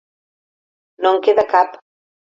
No 1.05 1.13
en 1.17 1.21
queda 1.29 1.47
cap. 1.55 1.81